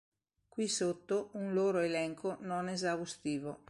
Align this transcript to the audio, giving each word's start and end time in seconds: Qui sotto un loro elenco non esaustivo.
Qui 0.55 0.67
sotto 0.75 1.29
un 1.33 1.53
loro 1.53 1.77
elenco 1.81 2.37
non 2.39 2.67
esaustivo. 2.69 3.59